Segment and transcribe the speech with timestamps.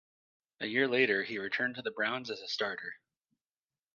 [0.61, 2.95] A year later, he returned to the Browns as a starter.